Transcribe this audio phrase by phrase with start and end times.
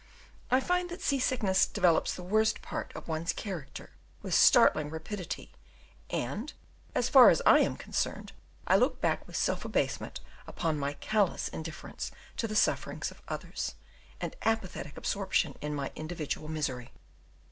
[0.49, 3.91] I find that sea sickness develops the worst part of one's character
[4.23, 5.51] with startling rapidity,
[6.09, 6.51] and,
[6.95, 8.31] as far as I am concerned,
[8.65, 13.75] I look back with self abasement upon my callous indifference to the sufferings of others,
[14.19, 16.89] and apathetic absorption in my individual misery.